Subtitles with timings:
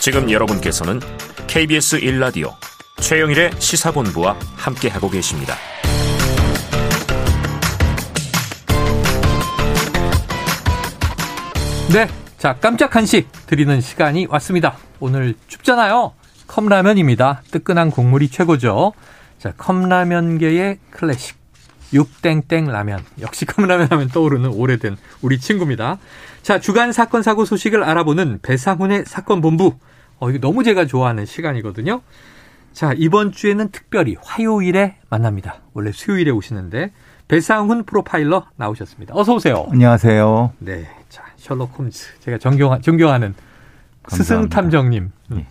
[0.00, 0.98] 지금 여러분께서는
[1.46, 2.54] KBS 1라디오
[3.00, 5.54] 최영일의 시사본부와 함께하고 계십니다.
[11.92, 12.08] 네.
[12.38, 14.78] 자, 깜짝 한식 드리는 시간이 왔습니다.
[15.00, 16.14] 오늘 춥잖아요.
[16.46, 17.42] 컵라면입니다.
[17.50, 18.94] 뜨끈한 국물이 최고죠.
[19.38, 21.36] 자, 컵라면계의 클래식.
[21.92, 23.04] 육땡땡 라면.
[23.20, 25.98] 역시 컵라면 하면 떠오르는 오래된 우리 친구입니다.
[26.42, 29.74] 자, 주간 사건 사고 소식을 알아보는 배상훈의 사건 본부.
[30.20, 32.02] 어, 이거 너무 제가 좋아하는 시간이거든요.
[32.72, 35.60] 자, 이번 주에는 특별히 화요일에 만납니다.
[35.72, 36.92] 원래 수요일에 오시는데
[37.26, 39.14] 배상훈 프로파일러 나오셨습니다.
[39.16, 39.66] 어서 오세요.
[39.70, 40.52] 안녕하세요.
[40.58, 40.88] 네.
[41.08, 42.06] 자, 셜록 홈즈.
[42.20, 43.34] 제가 존경, 존경하는
[44.08, 45.10] 스승 탐정님.
[45.28, 45.46] 네.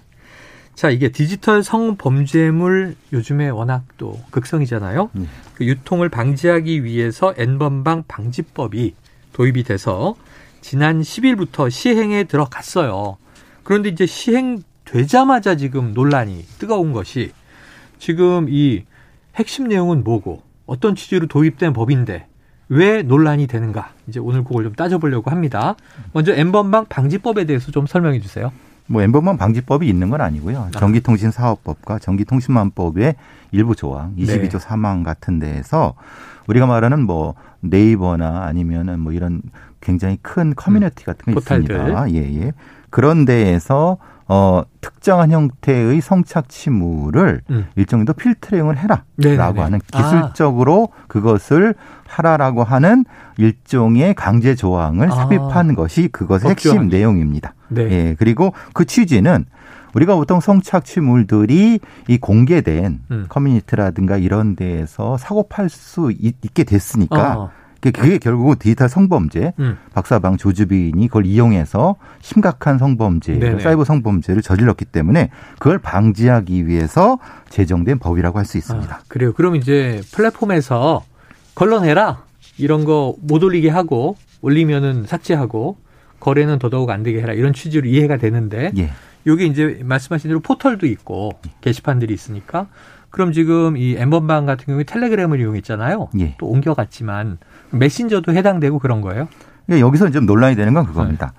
[0.76, 5.10] 자, 이게 디지털 성범죄물 요즘에 워낙 또 극성이잖아요.
[5.14, 5.26] 네.
[5.56, 8.94] 그 유통을 방지하기 위해서 N번방 방지법이
[9.34, 10.16] 도입이 돼서
[10.62, 13.18] 지난 10일부터 시행에 들어갔어요.
[13.70, 17.32] 그런데 이제 시행되자마자 지금 논란이 뜨거운 것이
[18.00, 18.84] 지금 이
[19.36, 22.26] 핵심 내용은 뭐고 어떤 취지로 도입된 법인데
[22.70, 23.94] 왜 논란이 되는가?
[24.08, 25.76] 이제 오늘 그걸 좀 따져보려고 합니다.
[26.14, 28.52] 먼저 N번방 방지법에 대해서 좀 설명해 주세요.
[28.90, 30.60] 뭐 N번방 방지법이 있는 건 아니고요.
[30.60, 30.72] 아.
[30.72, 33.16] 전기통신사업법과 전기통신망법의
[33.52, 34.58] 일부 조항, 22조 네.
[34.58, 35.94] 3항 같은 데에서
[36.48, 39.44] 우리가 말하는 뭐 네이버나 아니면은 뭐 이런
[39.80, 41.76] 굉장히 큰 커뮤니티 같은 게 포탈들.
[41.76, 42.12] 있습니다.
[42.14, 42.52] 예, 예.
[42.90, 43.98] 그런 데에서
[44.32, 47.66] 어, 특정한 형태의 성착취물을 음.
[47.76, 49.60] 일정 정도 필터링을 해라라고 네네네.
[49.60, 50.04] 하는 아.
[50.04, 51.04] 기술적으로 아.
[51.08, 51.74] 그것을
[52.08, 53.06] 하라라고 하는
[53.38, 55.16] 일종의 강제 조항을 아.
[55.16, 57.56] 삽입한 것이 그것의 핵심 내용입니다.
[57.70, 57.82] 네.
[57.90, 59.46] 예, 그리고 그 취지는
[59.96, 63.26] 우리가 보통 성착취물들이 이 공개된 음.
[63.30, 67.52] 커뮤니티라든가 이런 데에서 사고 팔 수 있게 됐으니까 어.
[67.82, 69.78] 그게 결국 디지털 성범죄, 음.
[69.94, 73.60] 박사방 조주빈이 그걸 이용해서 심각한 성범죄, 네네.
[73.62, 75.30] 사이버 성범죄를 저질렀기 때문에
[75.60, 77.20] 그걸 방지하기 위해서
[77.50, 78.94] 제정된 법이라고 할 수 있습니다.
[78.96, 79.32] 아, 그래요.
[79.34, 81.04] 그럼 이제 플랫폼에서
[81.56, 82.24] 걸러내라
[82.58, 85.78] 이런 거 못 올리게 하고 올리면은 삭제하고
[86.20, 88.90] 거래는 더더욱 안 되게 해라 이런 취지로 이해가 되는데 예.
[89.28, 92.68] 요게 이제 말씀하신 대로 포털도 있고 게시판들이 있으니까
[93.10, 96.10] 그럼 지금 이 n번방 같은 경우에 텔레그램을 이용했잖아요.
[96.20, 96.36] 예.
[96.38, 97.38] 또 옮겨갔지만
[97.72, 99.28] 메신저도 해당되고 그런 거예요?
[99.72, 101.34] 예, 여기서 좀 논란이 되는 건 그겁니다.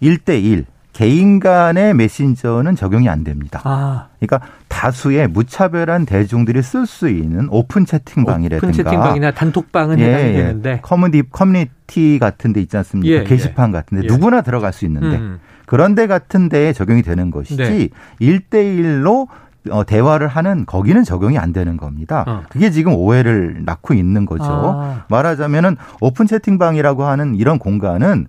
[0.00, 0.10] 네.
[0.10, 3.60] 1대1 개인 간의 메신저는 적용이 안 됩니다.
[3.64, 4.08] 아.
[4.18, 10.32] 그러니까 다수의 무차별한 대중들이 쓸 수 있는 오픈 채팅방이라든가 오픈 채팅방이나 단톡방은 예, 해당이 예.
[10.32, 13.14] 되는데 커뮤니티 커뮤니티 같은 데 있지 않습니까?
[13.14, 13.72] 예, 게시판 예.
[13.72, 14.08] 같은 데 예.
[14.08, 15.38] 누구나 들어갈 수 있는데 음.
[15.66, 17.88] 그런 데 같은 데에 적용이 되는 것이지 네.
[18.20, 19.28] 1대1로
[19.70, 22.24] 어, 대화를 하는 거기는 적용이 안 되는 겁니다.
[22.26, 22.42] 어.
[22.48, 24.44] 그게 지금 오해를 낳고 있는 거죠.
[24.44, 25.04] 아.
[25.08, 28.26] 말하자면은 오픈 채팅방이라고 하는 이런 공간은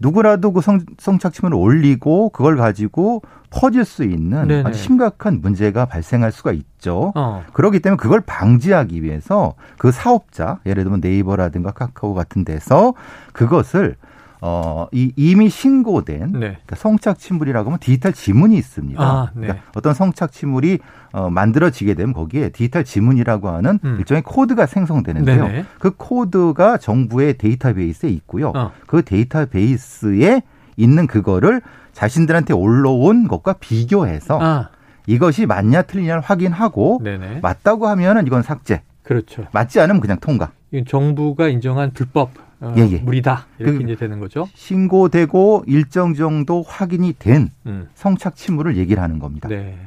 [0.00, 4.62] 누구라도 그 성, 성착취물을 올리고 그걸 가지고 퍼질 수 있는 네네.
[4.66, 7.12] 아주 심각한 문제가 발생할 수가 있죠.
[7.14, 7.44] 어.
[7.52, 12.94] 그렇기 때문에 그걸 방지하기 위해서 그 사업자, 예를 들면 네이버라든가 카카오 같은 데서
[13.32, 13.96] 그것을
[14.42, 16.38] 어, 이 이미 신고된 네.
[16.38, 19.02] 그러니까 성착취물이라고 하면 디지털 지문이 있습니다.
[19.02, 19.46] 아, 네.
[19.48, 20.78] 그러니까 어떤 성착취물이
[21.12, 23.96] 어, 만들어지게 되면 거기에 디지털 지문이라고 하는 음.
[23.98, 25.46] 일종의 코드가 생성되는데요.
[25.46, 25.64] 네네.
[25.78, 28.52] 그 코드가 정부의 데이터베이스에 있고요.
[28.54, 28.72] 어.
[28.86, 30.42] 그 데이터베이스에
[30.76, 31.60] 있는 그거를
[31.92, 34.68] 자신들한테 올라온 것과 비교해서 아.
[35.06, 37.40] 이것이 맞냐 틀리냐를 확인하고 네네.
[37.42, 38.82] 맞다고 하면은 이건 삭제.
[39.02, 39.44] 그렇죠.
[39.52, 40.52] 맞지 않으면 그냥 통과.
[40.86, 42.98] 정부가 인정한 불법 어, 예, 예.
[42.98, 44.48] 물이다 이렇게 그 이제 되는 거죠.
[44.54, 47.88] 신고되고 일정 정도 확인이 된 음.
[47.94, 49.48] 성착취물을 얘기를 하는 겁니다.
[49.48, 49.78] 네.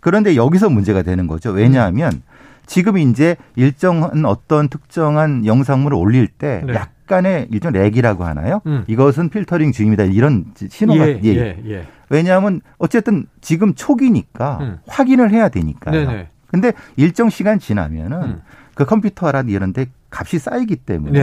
[0.00, 1.50] 그런데 여기서 문제가 되는 거죠.
[1.50, 2.22] 왜냐하면 음.
[2.66, 6.72] 지금 이제 일정한 어떤 특정한 영상물을 올릴 때 네.
[6.72, 8.62] 약간의 일종 렉이라고 하나요?
[8.66, 8.84] 음.
[8.86, 10.04] 이것은 필터링 중입니다.
[10.04, 11.36] 이런 신호가 예, 예.
[11.36, 11.86] 예, 예.
[12.08, 14.78] 왜냐하면 어쨌든 지금 초기니까 음.
[14.86, 16.06] 확인을 해야 되니까요.
[16.06, 16.28] 네네.
[16.46, 18.42] 근데 일정 시간 지나면은 음.
[18.74, 21.18] 그 컴퓨터라든 이런 데 값이 쌓이기 때문에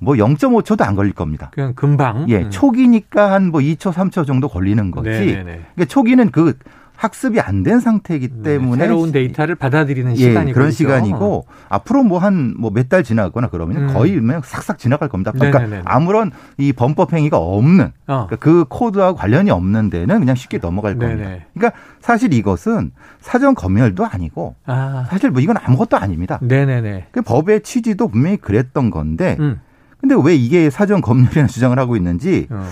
[0.00, 1.50] 뭐 0.5초도 안 걸릴 겁니다.
[1.52, 2.28] 그냥 금방.
[2.28, 2.50] 예, 음.
[2.50, 5.08] 초기니까 한 뭐 2초, 3초 정도 걸리는 거지.
[5.08, 5.42] 네네네.
[5.42, 6.58] 그러니까 초기는 그
[6.98, 12.18] 학습이 안 된 상태이기 네, 때문에 새로운 데이터를 받아들이는 시간이 예, 그런 시간이고 앞으로 뭐
[12.18, 13.94] 한 뭐 몇 달 지나거나 그러면 음.
[13.94, 15.30] 거의 그냥 싹싹 지나갈 겁니다.
[15.32, 15.82] 그러니까 네네네.
[15.84, 18.26] 아무런 이 범법 행위가 없는 어.
[18.26, 21.22] 그러니까 그 코드하고 관련이 없는 데는 그냥 쉽게 넘어갈 겁니다.
[21.28, 21.46] 네네.
[21.54, 22.90] 그러니까 사실 이것은
[23.20, 25.06] 사전 검열도 아니고 아.
[25.08, 26.38] 사실 뭐 이건 아무것도 아닙니다.
[26.42, 27.06] 네네네.
[27.12, 29.60] 그 법의 취지도 분명히 그랬던 건데 음.
[30.00, 32.66] 근데 왜 이게 사전 검열이라는 주장을 하고 있는지 어.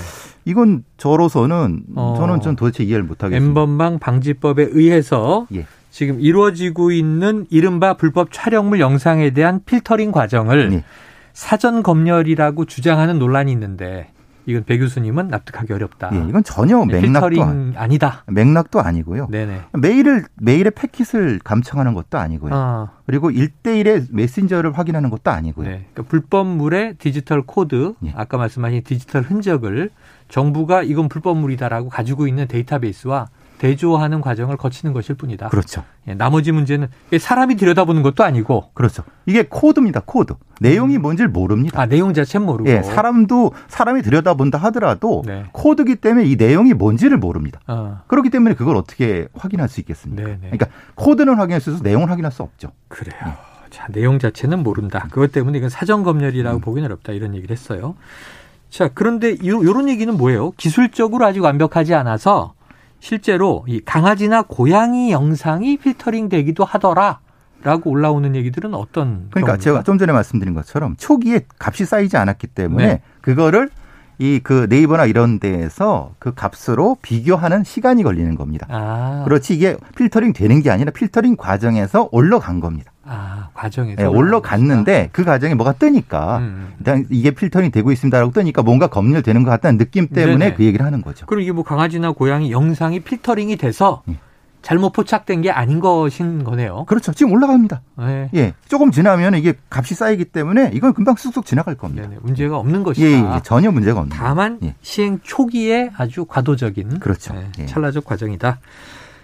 [0.47, 2.15] 이건 저로서는 어.
[2.17, 3.45] 저는 전 도대체 이해를 못 하겠습니다.
[3.45, 5.67] 엠번방 방지법에 의해서 예.
[5.91, 10.85] 지금 이루어지고 있는 이른바 불법 촬영물 영상에 대한 필터링 과정을 예.
[11.33, 14.09] 사전 검열이라고 주장하는 논란이 있는데
[14.47, 16.11] 이건 배 교수님은 납득하기 어렵다.
[16.13, 17.43] 예, 이건 전혀 네, 맥락도
[17.75, 19.27] 아니, 다 맥락도 아니고요.
[19.29, 19.63] 네네.
[19.73, 22.55] 메일을 메일의 패킷을 감청하는 것도 아니고요.
[22.55, 22.91] 아.
[23.07, 25.69] 그리고 1대1의 메신저를 확인하는 것도 아니고요.
[25.69, 25.87] 네.
[25.93, 28.13] 그러니까 불법물의 디지털 코드, 예.
[28.15, 29.91] 아까 말씀하신 디지털 흔적을
[30.29, 33.29] 정부가 이건 불법물이다라고 가지고 있는 데이터베이스와
[33.59, 35.49] 대조하는 과정을 거치는 것일 뿐이다.
[35.49, 35.85] 그렇죠.
[36.09, 36.89] 예, 나머지 문제는
[37.19, 38.71] 사람이 들여다보는 것도 아니고.
[38.75, 39.03] 그렇죠.
[39.25, 40.03] 이게 코드입니다.
[40.05, 40.35] 코드.
[40.61, 41.03] 내용이 음.
[41.03, 41.81] 뭔지를 모릅니다.
[41.81, 42.71] 아, 내용 자체는 모르고.
[42.71, 45.45] 예, 사람도 사람이 들여다본다 하더라도 네.
[45.53, 47.61] 코드기 때문에 이 내용이 뭔지를 모릅니다.
[47.67, 48.03] 어.
[48.07, 50.23] 그렇기 때문에 그걸 어떻게 확인할 수 있겠습니까?
[50.23, 50.39] 네네.
[50.41, 50.51] 네.
[50.51, 52.73] 그러니까 코드는 확인할 수 있어서 내용을 확인할 수 없죠.
[52.89, 53.19] 그래요.
[53.27, 53.31] 예.
[53.71, 55.07] 자, 내용 자체는 모른다.
[55.11, 56.61] 그것 때문에 이건 사전 검열이라고 음.
[56.61, 57.13] 보기는 어렵다.
[57.13, 57.97] 이런 얘기를 했어요.
[58.71, 60.53] 자, 그런데 요, 요런 얘기는 뭐예요?
[60.53, 62.55] 기술적으로 아직 완벽하지 않아서
[63.07, 67.21] 실제로 이 강아지나 고양이 영상이 필터링 되기도 하더라.
[67.63, 69.57] 라고 올라오는 얘기들은 어떤 그러니까 겁니까?
[69.59, 73.03] 제가 좀 전에 말씀드린 것처럼 초기에 값이 쌓이지 않았기 때문에 네.
[73.21, 73.71] 그거를
[74.19, 78.67] 이 그 네이버나 이런 데에서 그 값으로 비교하는 시간이 걸리는 겁니다.
[78.71, 79.23] 아.
[79.25, 82.91] 그렇지 이게 필터링 되는 게 아니라 필터링 과정에서 올라간 겁니다.
[83.09, 84.03] 아, 과정에서.
[84.03, 86.75] 네, 올라갔는데 그 과정에 뭐가 뜨니까 음.
[86.79, 90.55] 일단 이게 필터링 되고 있습니다라고 뜨니까 뭔가 검열되는 것 같다는 느낌 때문에 네네.
[90.55, 91.27] 그 얘기를 하는 거죠.
[91.27, 94.19] 그리고 이게 뭐 강아지나 고양이 영상이 필터링이 돼서 네.
[94.67, 96.87] 잘못 포착된 게 아닌 것인 거네요.
[96.87, 97.13] 그렇죠.
[97.13, 97.83] 지금 올라갑니다.
[97.99, 98.31] 네.
[98.35, 98.55] 예.
[98.67, 102.09] 조금 지나면 이게 값이 쌓이기 때문에 이건 금방 쑥쑥 지나갈 겁니다.
[102.09, 102.19] 네네.
[102.21, 103.07] 문제가 없는 것이다.
[103.07, 103.41] 예, 예.
[103.45, 104.17] 전혀 문제가 없는.
[104.17, 104.75] 다만 예.
[104.83, 107.35] 시행 초기에 아주 과도적인 그렇죠.
[107.35, 107.67] 네, 예.
[107.67, 108.59] 찰나적 과정이다.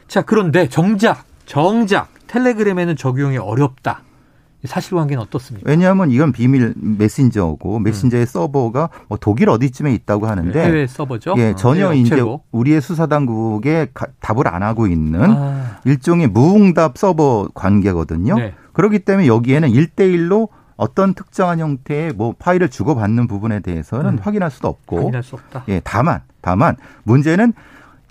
[0.07, 4.03] 자, 그런데 정작 정작 텔레그램에는 적용이 어렵다.
[4.65, 5.69] 사실관계는 어떻습니까?
[5.69, 8.27] 왜냐하면 이건 비밀 메신저고 메신저의 음.
[8.27, 11.35] 서버가 뭐 독일 어디쯤에 있다고 하는데 해외 서버죠.
[11.39, 12.23] 예, 전혀 어, 이제
[12.53, 13.89] 우리의 수사 당국에
[14.21, 15.81] 답을 안 하고 있는 아.
[15.85, 18.37] 일종의 무응답 서버 관계거든요.
[18.37, 18.55] 네.
[18.73, 24.19] 그렇기 때문에 여기에는 1대1로 어떤 특정한 형태의 뭐 파일을 주고받는 부분에 대해서는 음.
[24.23, 25.65] 확인할 수도 없고 확인할 수 없다.
[25.69, 27.53] 예, 다만 다만 문제는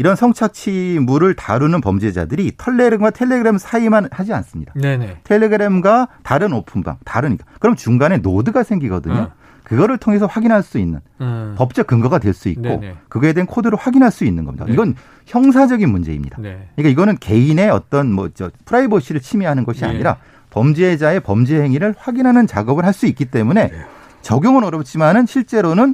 [0.02, 4.74] 이런 성착취물을 다루는 범죄자들이 텔레그램과 텔레그램 사이만 하지 않습니다.
[4.74, 5.20] 네네.
[5.24, 7.46] 텔레그램과 다른 오픈방, 다르니까.
[7.60, 9.14] 그럼 중간에 노드가 생기거든요.
[9.14, 9.32] 어.
[9.64, 11.54] 그거를 통해서 확인할 수 있는 음.
[11.56, 12.96] 법적 근거가 될 수 있고 네네.
[13.10, 14.66] 그거에 대한 코드를 확인할 수 있는 겁니다.
[14.66, 14.74] 네.
[14.74, 14.96] 이건
[15.28, 16.38] 형사적인 문제입니다.
[16.42, 16.68] 네.
[16.76, 19.88] 그러니까 이거는 개인의 어떤 뭐 저 프라이버시를 침해하는 것이 네.
[19.88, 20.18] 아니라
[20.50, 23.78] 범죄자의 범죄 행위를 확인하는 작업을 할 수 있기 때문에 네.
[24.24, 25.94] 적용은 어렵지만은 실제로는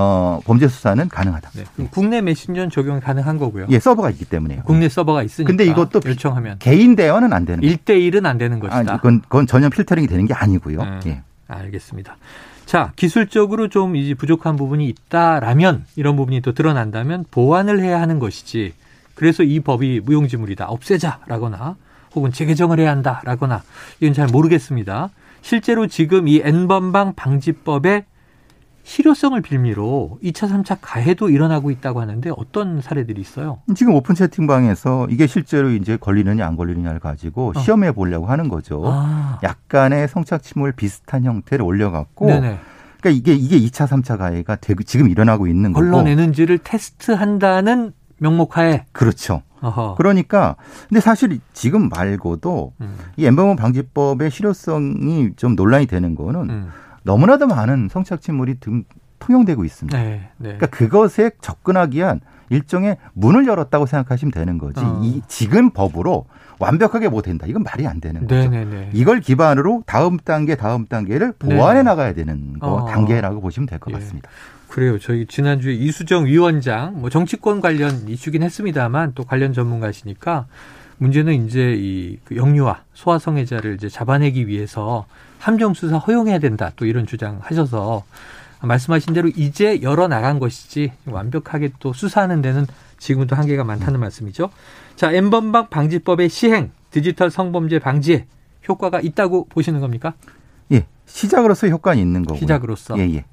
[0.00, 1.50] 어, 범죄 수사는 가능하다.
[1.54, 1.88] 네.
[1.90, 3.66] 국내 메신저는 적용 가능한 거고요.
[3.70, 4.62] 예, 서버가 있기 때문에요.
[4.62, 5.48] 국내 서버가 있으니까.
[5.48, 7.76] 근데 이것도 요청하면 개인 대화는 안 되는 거예요.
[7.76, 8.94] 1대 1은 안 되는 것이다.
[8.94, 10.80] 아, 그건, 그건 전혀 필터링이 되는 게 아니고요.
[10.80, 11.22] 음, 예.
[11.48, 12.16] 알겠습니다.
[12.64, 18.74] 자, 기술적으로 좀 이제 부족한 부분이 있다라면 이런 부분이 또 드러난다면 보완을 해야 하는 것이지.
[19.14, 20.66] 그래서 이 법이 무용지물이다.
[20.66, 21.74] 없애자라거나
[22.14, 23.62] 혹은 재개정을 해야 한다라거나
[23.98, 25.10] 이건 잘 모르겠습니다.
[25.42, 28.04] 실제로 지금 이 N번방 방지법에
[28.88, 33.58] 실효성을 빌미로 2차, 3차 가해도 일어나고 있다고 하는데 어떤 사례들이 있어요?
[33.76, 37.60] 지금 오픈 채팅방에서 이게 실제로 이제 걸리느냐 안 걸리느냐를 가지고 어.
[37.60, 38.82] 시험해 보려고 하는 거죠.
[38.86, 39.40] 아.
[39.42, 42.58] 약간의 성착취물 비슷한 형태를 올려갖고 네네.
[43.00, 44.56] 그러니까 이게 이게 2차, 3차 가해가
[44.86, 45.84] 지금 일어나고 있는 거고.
[45.84, 48.86] 걸러내는지를 테스트한다는 명목하에.
[48.92, 49.42] 그렇죠.
[49.60, 49.96] 어허.
[49.96, 50.56] 그러니까
[50.88, 52.96] 근데 사실 지금 말고도 음.
[53.18, 56.68] 이 엠버먼 방지법의 실효성이 좀 논란이 되는 거는 음.
[57.02, 58.84] 너무나도 많은 성착취물이 등
[59.18, 59.98] 통용되고 있습니다.
[59.98, 60.56] 네, 네.
[60.56, 62.20] 그러니까 그것에 접근하기 위한
[62.50, 64.80] 일종의 문을 열었다고 생각하시면 되는 거지.
[64.80, 65.00] 어.
[65.02, 66.26] 이 지금 법으로
[66.58, 67.46] 완벽하게 못 된다.
[67.46, 68.34] 이건 말이 안 되는 거죠.
[68.34, 68.64] 네네네.
[68.64, 68.90] 네, 네.
[68.92, 71.82] 이걸 기반으로 다음 단계, 다음 단계를 보완해 네.
[71.84, 72.84] 나가야 되는 거 어.
[72.86, 73.98] 단계라고 보시면 될것 예.
[73.98, 74.28] 같습니다.
[74.68, 74.98] 그래요.
[74.98, 80.46] 저희 지난주에 이수정 위원장 뭐 정치권 관련 이슈긴 했습니다만 또 관련 전문가시니까
[80.98, 85.06] 문제는 이제 이그 영유아 소아성애자를 이제 잡아내기 위해서
[85.38, 86.72] 함정 수사 허용해야 된다.
[86.76, 88.04] 또 이런 주장하셔서
[88.60, 92.66] 말씀하신 대로 이제 열어 나간 것이지 완벽하게 또 수사하는 데는
[92.98, 94.50] 지금도 한계가 많다는 말씀이죠.
[94.96, 98.26] 자, 엠번방 방지법의 시행, 디지털 성범죄 방지에
[98.68, 100.14] 효과가 있다고 보시는 겁니까?
[100.72, 100.86] 예.
[101.06, 102.40] 시작으로서 효과는 있는 거고요.
[102.40, 102.98] 시작으로서.
[102.98, 103.24] 예, 예.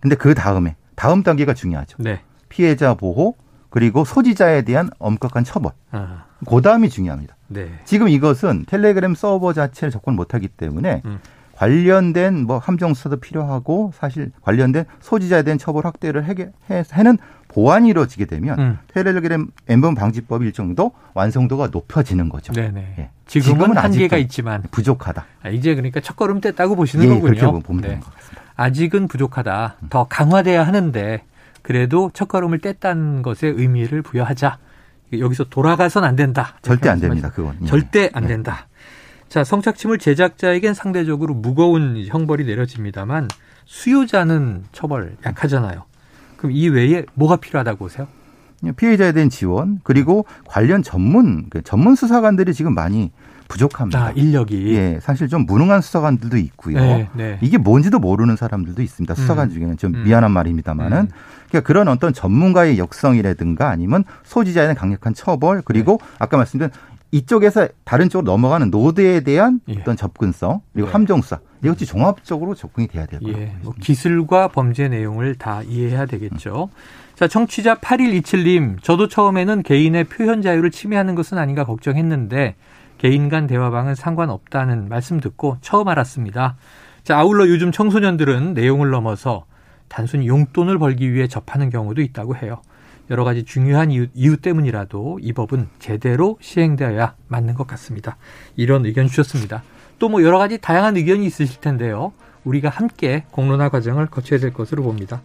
[0.00, 1.96] 근데 그 다음에 다음 단계가 중요하죠.
[2.02, 2.20] 네.
[2.50, 3.34] 피해자 보호
[3.70, 5.72] 그리고 소지자에 대한 엄격한 처벌.
[5.90, 6.24] 아.
[6.46, 7.36] 그 다음이 중요합니다.
[7.48, 7.70] 네.
[7.84, 11.18] 지금 이것은 텔레그램 서버 자체를 접근 못하기 때문에 음.
[11.54, 17.16] 관련된 뭐 함정 수사도 필요하고 사실 관련된 소지자에 대한 처벌 확대를 해게 해는
[17.48, 18.78] 보완이 이루어지게 되면 음.
[18.92, 22.52] 텔레그램 엠범 방지법 일정도 완성도가 높아지는 거죠.
[22.52, 22.94] 네네.
[22.98, 23.10] 예.
[23.26, 25.24] 지금은, 지금은 한계가 있지만 부족하다.
[25.42, 27.34] 아, 이제 그러니까 첫걸음 뗐다고 보시는 예, 거군요.
[27.34, 27.88] 그렇게 보면 네.
[27.88, 28.42] 되는 것 같습니다.
[28.56, 29.76] 아직은 부족하다.
[29.88, 31.22] 더 강화돼야 하는데
[31.66, 34.58] 그래도 첫 걸음을 뗐다는 것에 의미를 부여하자.
[35.18, 36.54] 여기서 돌아가선 안 된다.
[36.62, 37.32] 절대 안 됩니다.
[37.34, 37.56] 그건.
[37.60, 37.66] 예.
[37.66, 38.28] 절대 안 예.
[38.28, 38.68] 된다.
[39.28, 43.26] 자, 성착취물 제작자에겐 상대적으로 무거운 형벌이 내려집니다만
[43.64, 45.82] 수요자는 처벌 약하잖아요.
[46.36, 48.06] 그럼 이 외에 뭐가 필요하다고 보세요?
[48.76, 53.10] 피해자에 대한 지원 그리고 관련 전문 그 전문 수사관들이 지금 많이
[53.48, 54.06] 부족합니다.
[54.06, 54.74] 아, 인력이.
[54.74, 56.80] 예, 사실 좀 무능한 수사관들도 있고요.
[56.80, 57.38] 네, 네.
[57.40, 59.14] 이게 뭔지도 모르는 사람들도 있습니다.
[59.14, 59.54] 수사관 음.
[59.54, 60.04] 중에는 좀 음.
[60.04, 61.08] 미안한 말입니다만은 음.
[61.48, 66.06] 그러니까 그런 어떤 전문가의 역성이라든가 아니면 소지자에 대한 강력한 처벌 그리고 네.
[66.18, 66.70] 아까 말씀드린
[67.12, 69.76] 이쪽에서 다른 쪽으로 넘어가는 노드에 대한 예.
[69.78, 70.92] 어떤 접근성 그리고 예.
[70.92, 73.38] 함정수사 이것이 종합적으로 접근이 돼야 될 거예요.
[73.38, 73.56] 예.
[73.62, 76.68] 뭐 기술과 범죄 내용을 다 이해해야 되겠죠.
[76.72, 77.06] 음.
[77.16, 82.56] 자, 청취자 8127님, 저도 처음에는 개인의 표현 자유를 침해하는 것은 아닌가 걱정했는데
[82.98, 86.56] 개인 간 대화방은 상관없다는 말씀 듣고 처음 알았습니다.
[87.04, 89.44] 자, 아울러 요즘 청소년들은 내용을 넘어서
[89.88, 92.60] 단순히 용돈을 벌기 위해 접하는 경우도 있다고 해요.
[93.10, 98.16] 여러 가지 중요한 이유, 이유 때문이라도 이 법은 제대로 시행되어야 맞는 것 같습니다.
[98.56, 99.62] 이런 의견 주셨습니다.
[99.98, 102.12] 또 뭐 여러 가지 다양한 의견이 있으실 텐데요.
[102.44, 105.22] 우리가 함께 공론화 과정을 거쳐야 될 것으로 봅니다.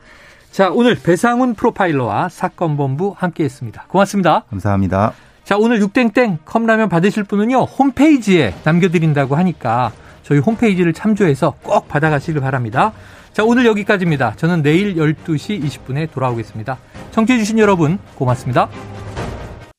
[0.52, 3.86] 자, 오늘 배상훈 프로파일러와 사건 본부 함께 했습니다.
[3.88, 4.44] 고맙습니다.
[4.50, 5.31] 감사합니다.
[5.44, 9.92] 자, 오늘 6땡땡 컵라면 받으실 분은요, 홈페이지에 남겨드린다고 하니까
[10.24, 12.94] 저희 홈페이지를 참조해서 꼭 받아가시길 바랍니다.
[13.34, 14.34] 자, 오늘 여기까지입니다.
[14.38, 16.78] 저는 내일 12시 20분에 돌아오겠습니다.
[17.12, 18.70] 청취해주신 여러분, 고맙습니다.